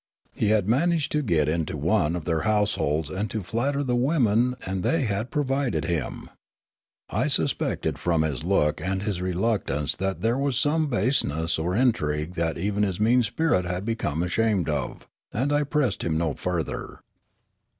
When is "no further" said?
16.17-17.01